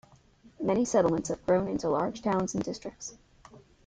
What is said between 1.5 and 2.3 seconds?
into large